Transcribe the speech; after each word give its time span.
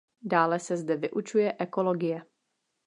Dále 0.21 0.59
se 0.59 0.77
zde 0.77 0.95
vyučuje 0.97 1.55
ekologie. 1.59 2.21